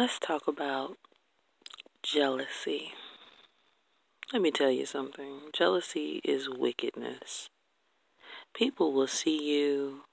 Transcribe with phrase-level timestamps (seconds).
[0.00, 0.96] let's talk about
[2.02, 2.92] jealousy.
[4.32, 7.50] Let me tell you something jealousy is wickedness.
[8.54, 10.04] People will see you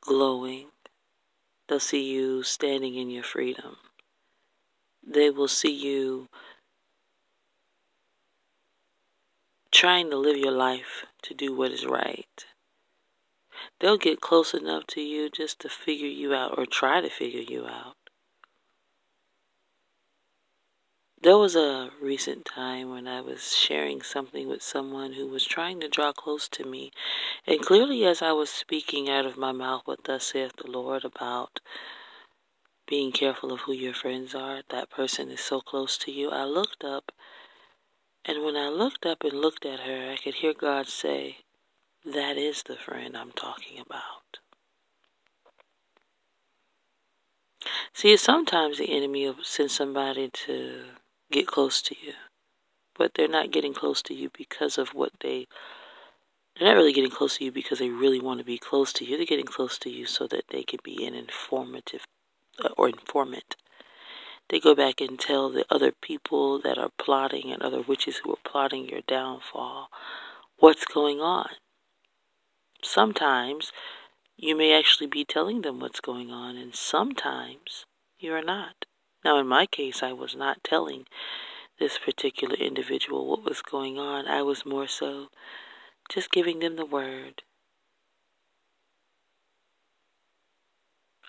[0.00, 0.68] glowing,
[1.68, 3.76] they'll see you standing in your freedom,
[5.06, 6.28] they will see you
[9.70, 12.46] trying to live your life to do what is right.
[13.78, 17.44] They'll get close enough to you just to figure you out or try to figure
[17.46, 17.97] you out.
[21.20, 25.80] There was a recent time when I was sharing something with someone who was trying
[25.80, 26.92] to draw close to me.
[27.44, 31.04] And clearly, as I was speaking out of my mouth what thus saith the Lord
[31.04, 31.58] about
[32.86, 36.44] being careful of who your friends are, that person is so close to you, I
[36.44, 37.10] looked up.
[38.24, 41.38] And when I looked up and looked at her, I could hear God say,
[42.04, 44.38] That is the friend I'm talking about.
[47.92, 50.84] See, sometimes the enemy will send somebody to
[51.30, 52.12] get close to you.
[52.96, 55.46] But they're not getting close to you because of what they
[56.58, 59.04] they're not really getting close to you because they really want to be close to
[59.04, 59.16] you.
[59.16, 62.02] They're getting close to you so that they can be an informative
[62.62, 63.54] uh, or informant.
[64.48, 68.32] They go back and tell the other people that are plotting and other witches who
[68.32, 69.88] are plotting your downfall
[70.58, 71.50] what's going on.
[72.82, 73.72] Sometimes
[74.36, 77.86] you may actually be telling them what's going on, and sometimes
[78.18, 78.86] you are not.
[79.24, 81.06] Now, in my case, I was not telling
[81.78, 84.26] this particular individual what was going on.
[84.26, 85.28] I was more so
[86.10, 87.42] just giving them the word.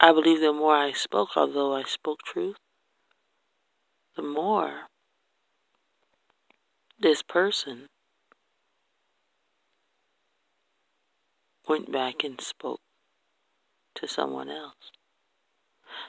[0.00, 2.56] I believe the more I spoke, although I spoke truth,
[4.14, 4.86] the more
[7.00, 7.86] this person
[11.68, 12.80] went back and spoke
[13.96, 14.92] to someone else.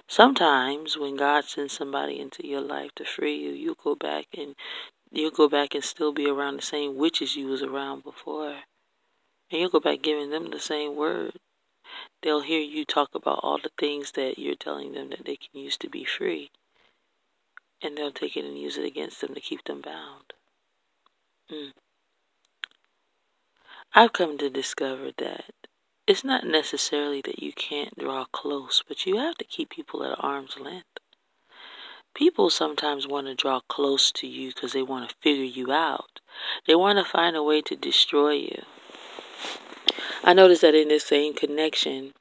[0.08, 4.56] Sometimes when God sends somebody into your life to free you, you'll go back and
[5.12, 8.64] you'll go back and still be around the same witches you was around before.
[9.52, 11.40] And you'll go back giving them the same word.
[12.22, 15.60] They'll hear you talk about all the things that you're telling them that they can
[15.60, 16.52] use to be free.
[17.82, 20.34] And they'll take it and use it against them to keep them bound.
[21.52, 21.72] Mm.
[23.96, 25.54] I've come to discover that
[26.10, 30.18] it's not necessarily that you can't draw close, but you have to keep people at
[30.18, 30.98] arm's length.
[32.16, 36.20] People sometimes want to draw close to you because they want to figure you out.
[36.66, 38.64] They want to find a way to destroy you.
[40.24, 42.14] I noticed that in this same connection,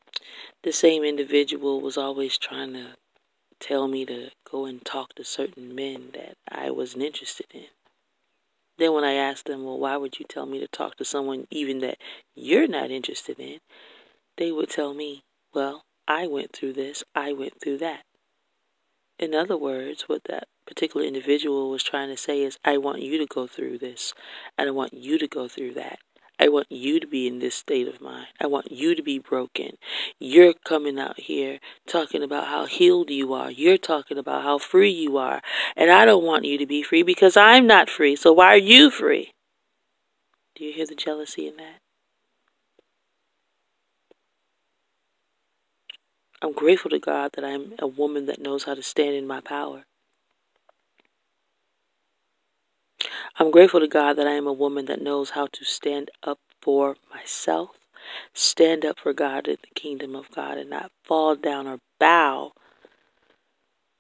[0.65, 2.89] the same individual was always trying to
[3.59, 7.78] tell me to go and talk to certain men that I wasn't interested in.
[8.79, 11.47] Then when I asked them, well, why would you tell me to talk to someone
[11.51, 11.99] even that
[12.35, 13.59] you're not interested in?
[14.37, 18.05] They would tell me, well, I went through this, I went through that.
[19.19, 23.19] In other words, what that particular individual was trying to say is, I want you
[23.19, 24.15] to go through this,
[24.57, 25.99] and I want you to go through that.
[26.41, 28.29] I want you to be in this state of mind.
[28.41, 29.73] I want you to be broken.
[30.21, 33.51] You're coming out here talking about how healed you are.
[33.51, 35.43] You're talking about how free you are.
[35.77, 38.15] And I don't want you to be free because I'm not free.
[38.15, 39.33] So why are you free?
[40.55, 41.79] Do you hear the jealousy in that?
[46.41, 49.41] I'm grateful to God that I'm a woman that knows how to stand in my
[49.41, 49.85] power.
[53.39, 56.41] I'm grateful to God that I am a woman that knows how to stand up
[56.63, 57.71] for myself,
[58.35, 62.53] stand up for God in the kingdom of God, and not fall down or bow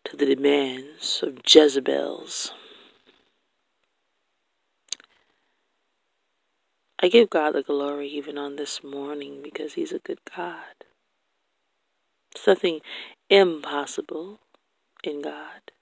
[0.04, 2.53] to the demands of Jezebels.
[7.00, 10.65] I give God the glory even on this morning because He's a good God.
[12.34, 12.81] There's nothing
[13.31, 14.41] impossible
[15.05, 15.72] in God.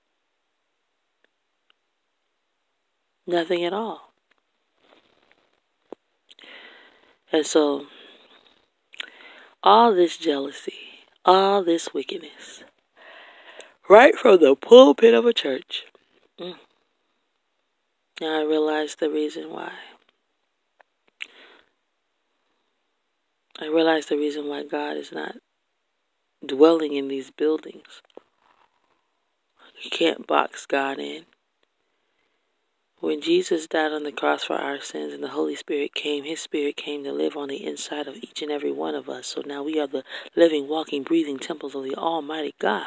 [3.27, 4.13] Nothing at all.
[7.33, 7.87] And so,
[9.63, 12.63] all this jealousy, all this wickedness,
[13.89, 15.87] right from the pulpit of a church.
[16.41, 16.57] Mm,
[18.21, 19.73] now I realize the reason why.
[23.59, 25.37] I realize the reason why God is not
[26.45, 28.03] dwelling in these buildings.
[29.83, 31.25] You can't box God in.
[33.01, 36.41] When Jesus died on the cross for our sins and the Holy Spirit came, His
[36.41, 39.27] Spirit came to live on the inside of each and every one of us.
[39.27, 40.03] So now we are the
[40.35, 42.87] living, walking, breathing temples of the Almighty God.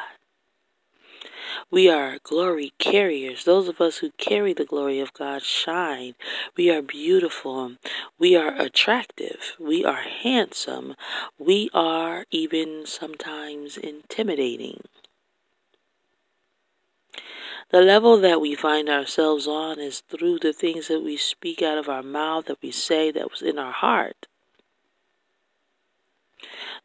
[1.70, 3.44] We are glory carriers.
[3.44, 6.16] Those of us who carry the glory of God shine.
[6.56, 7.76] We are beautiful.
[8.18, 9.54] We are attractive.
[9.60, 10.96] We are handsome.
[11.38, 14.82] We are even sometimes intimidating.
[17.70, 21.78] The level that we find ourselves on is through the things that we speak out
[21.78, 24.26] of our mouth, that we say, that was in our heart.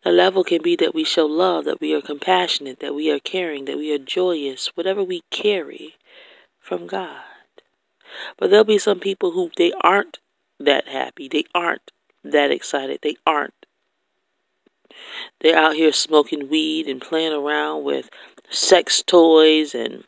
[0.04, 3.20] The level can be that we show love, that we are compassionate, that we are
[3.20, 5.96] caring, that we are joyous, whatever we carry
[6.60, 7.24] from God.
[8.38, 10.20] But there'll be some people who they aren't
[10.60, 11.92] that happy, they aren't
[12.24, 13.66] that excited, they aren't.
[15.40, 18.12] They're out here smoking weed and playing around with
[18.52, 20.04] sex toys and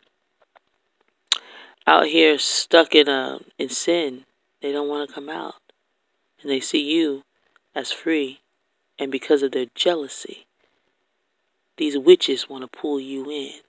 [1.88, 4.26] out here stuck in a in sin.
[4.62, 5.56] They don't want to come out.
[6.42, 7.24] And they see you
[7.74, 8.42] as free.
[9.00, 10.46] And because of their jealousy,
[11.78, 13.62] these witches want to pull you in.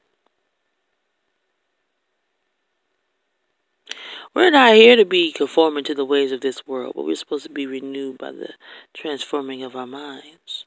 [4.35, 7.45] We're not here to be conforming to the ways of this world, but we're supposed
[7.45, 8.55] to be renewed by the
[8.95, 10.67] transforming of our minds.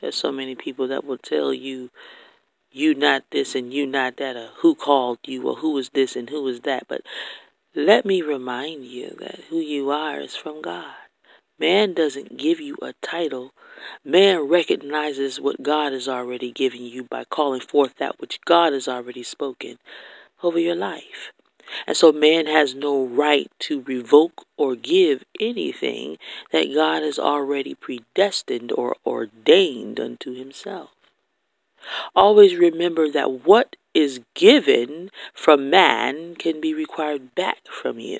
[0.00, 1.90] There's so many people that will tell you,
[2.76, 6.14] you not this and you not that, or who called you, or who is this
[6.14, 6.86] and who is that.
[6.88, 7.02] But
[7.74, 10.94] let me remind you that who you are is from God.
[11.58, 13.52] Man doesn't give you a title.
[14.04, 18.88] Man recognizes what God has already given you by calling forth that which God has
[18.88, 19.78] already spoken
[20.42, 21.32] over your life.
[21.86, 26.18] And so man has no right to revoke or give anything
[26.52, 30.90] that God has already predestined or ordained unto himself.
[32.14, 38.18] Always remember that what is given from man can be required back from you.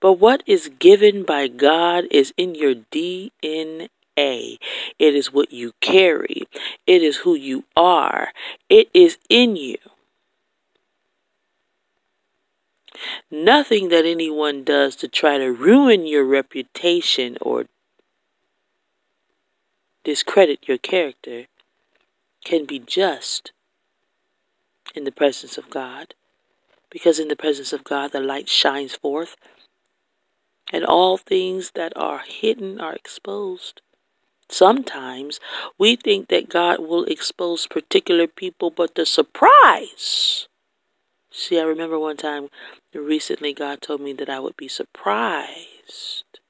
[0.00, 3.88] But what is given by God is in your DNA.
[4.16, 4.58] It
[4.98, 6.42] is what you carry.
[6.86, 8.32] It is who you are.
[8.68, 9.78] It is in you.
[13.30, 17.64] Nothing that anyone does to try to ruin your reputation or
[20.04, 21.46] discredit your character
[22.44, 23.52] can be just
[24.94, 26.14] in the presence of God.
[26.90, 29.36] Because in the presence of God, the light shines forth,
[30.70, 33.80] and all things that are hidden are exposed.
[34.48, 35.40] Sometimes
[35.78, 40.48] we think that God will expose particular people, but the surprise
[41.34, 42.50] See, I remember one time
[42.92, 46.40] recently God told me that I would be surprised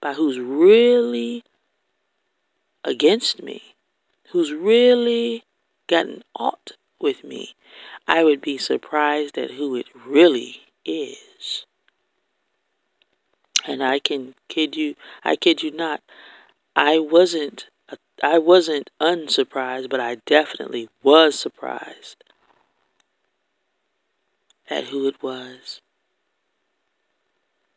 [0.00, 1.42] by who's really
[2.84, 3.74] against me,
[4.30, 5.44] who's really
[5.86, 7.54] gotten aught with me.
[8.06, 11.64] I would be surprised at who it really is.
[13.66, 14.94] And I can kid you,
[15.24, 16.02] I kid you not,
[16.74, 17.68] I wasn't
[18.22, 22.24] I wasn't unsurprised, but I definitely was surprised
[24.68, 25.80] at who it was.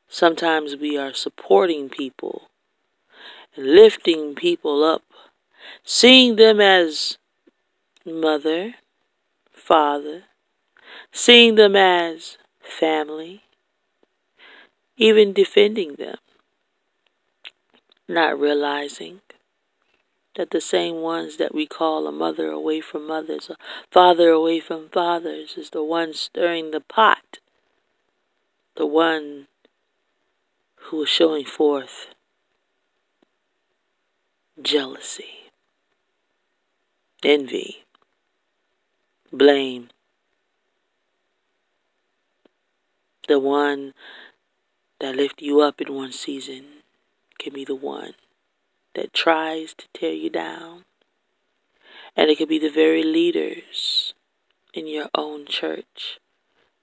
[0.08, 2.50] Sometimes we are supporting people
[3.56, 5.04] and lifting people up,
[5.84, 7.18] seeing them as
[8.06, 8.76] mother,
[9.52, 10.24] father,
[11.12, 13.44] seeing them as family,
[14.98, 16.18] even defending them,
[18.08, 19.22] not realizing
[20.36, 23.56] that the same ones that we call a mother away from mothers, a
[23.92, 27.40] father away from fathers, is the one stirring the pot,
[28.76, 29.48] the one
[30.76, 32.08] who is showing forth
[34.62, 35.41] jealousy,
[37.24, 37.84] envy,
[39.32, 39.90] blame.
[43.28, 43.94] The one
[45.00, 46.66] that lifted you up in one season
[47.40, 48.14] can be the one
[48.96, 50.86] that tries to tear you down.
[52.16, 54.14] And it could be the very leaders
[54.74, 56.20] in your own church,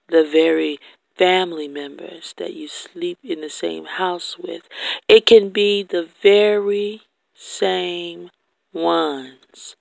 [0.08, 0.78] the very
[1.16, 4.68] family members that you sleep in the same house with.
[5.08, 7.02] It can be the very
[7.34, 8.30] same
[8.72, 9.76] ones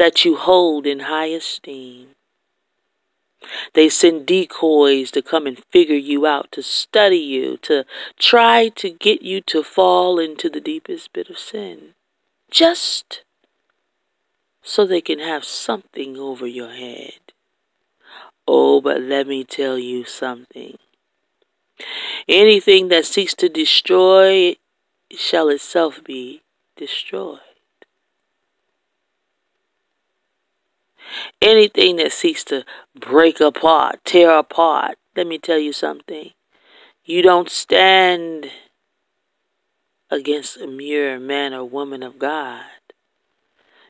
[0.00, 2.08] that you hold in high esteem
[3.74, 7.84] they send decoys to come and figure you out, to study you, to
[8.18, 11.94] try to get you to fall into the deepest bit of sin.
[12.50, 13.22] Just
[14.62, 17.32] so they can have something over your head.
[18.46, 20.76] Oh, but let me tell you something.
[22.28, 24.56] Anything that seeks to destroy
[25.10, 26.42] shall itself be
[26.76, 27.49] destroyed.
[31.40, 32.64] Anything that seeks to
[32.98, 36.30] break apart, tear apart, let me tell you something.
[37.04, 38.50] You don't stand
[40.10, 42.64] against a mere man or woman of God.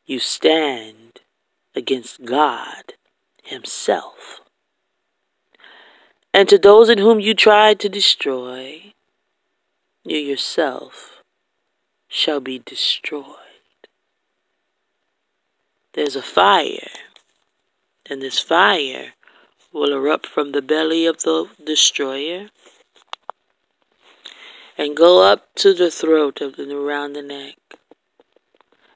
[0.06, 1.20] You stand
[1.74, 2.94] against God
[3.42, 4.40] Himself.
[6.32, 8.92] And to those in whom you tried to destroy,
[10.04, 11.22] you yourself
[12.08, 13.36] shall be destroyed.
[15.92, 16.88] There's a fire
[18.10, 19.14] and this fire
[19.72, 22.50] will erupt from the belly of the destroyer
[24.76, 27.56] and go up to the throat of the around the neck.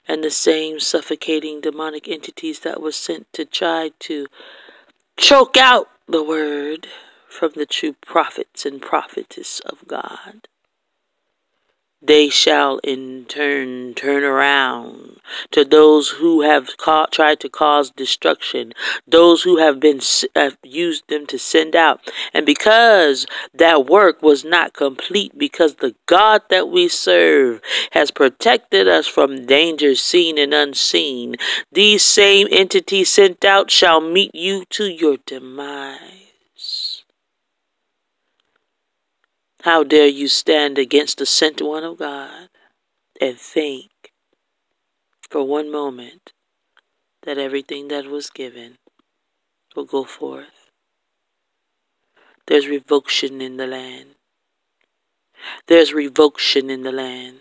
[0.07, 4.27] And the same suffocating demonic entities that were sent to try to
[5.17, 6.89] choke out the word
[7.27, 10.49] from the true prophets and prophetess of God
[12.05, 15.14] they shall in turn turn around
[15.51, 18.73] to those who have ca- tried to cause destruction,
[19.07, 20.01] those who have been
[20.35, 22.01] have used them to send out.
[22.33, 27.61] And because that work was not complete, because the God that we serve
[27.93, 31.37] has protected us from dangers seen and unseen,
[31.73, 36.25] these same entities sent out shall meet you to your demise.
[39.63, 42.51] How dare you stand against the sent one of God
[43.19, 43.91] and think
[45.35, 46.33] for one moment
[47.25, 48.77] that everything that was given
[49.75, 50.71] will go forth?
[52.47, 54.11] There's revocation in the land.
[55.67, 57.41] There's revocation in the land.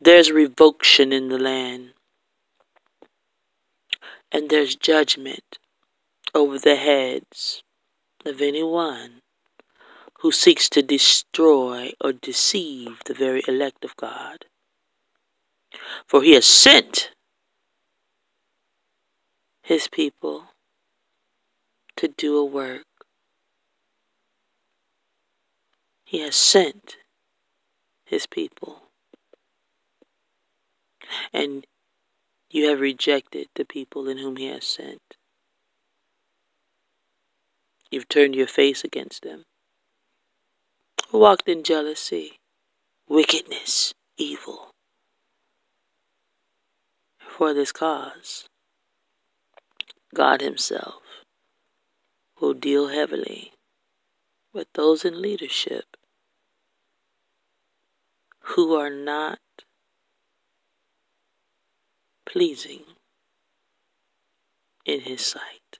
[0.00, 1.90] There's revocation in the land.
[4.32, 5.58] And there's judgment
[6.34, 7.62] over the heads
[8.26, 9.20] of anyone
[10.18, 14.46] who seeks to destroy or deceive the very elect of God.
[16.06, 17.10] For he has sent
[19.62, 20.48] his people
[21.96, 22.84] to do a work.
[26.04, 26.96] He has sent
[28.04, 28.82] his people.
[31.32, 31.64] And
[32.50, 35.16] you have rejected the people in whom he has sent.
[37.90, 39.44] You've turned your face against them
[41.12, 42.38] walked in jealousy,
[43.08, 44.69] wickedness, evil.
[47.40, 48.50] For this cause,
[50.14, 51.00] God Himself
[52.38, 53.54] will deal heavily
[54.52, 55.96] with those in leadership
[58.40, 59.38] who are not
[62.26, 62.82] pleasing
[64.84, 65.78] in His sight.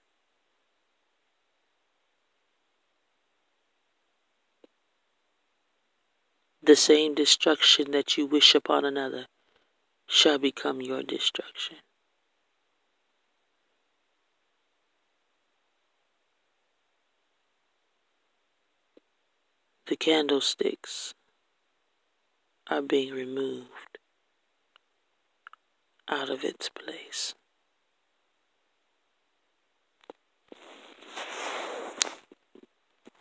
[6.63, 9.27] the same destruction that you wish upon another
[10.13, 11.77] shall become your destruction.
[19.87, 21.15] The candlesticks
[22.69, 23.99] are being removed
[26.09, 27.35] out of its place.